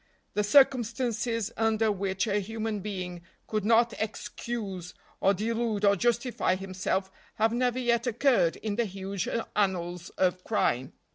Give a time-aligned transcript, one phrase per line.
[0.33, 7.11] The circumstances under which a human being could not excuse or delude or justify himself
[7.35, 10.93] have never yet occurred in the huge annals of crime.